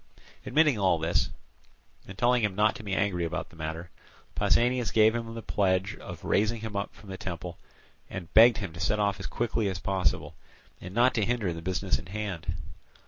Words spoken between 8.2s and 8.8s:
begged him to